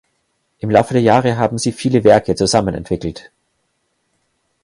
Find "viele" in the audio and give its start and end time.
1.71-2.03